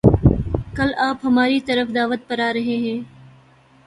[0.75, 2.99] کل آپ ہماری طرف دعوت پر آرہے ہیں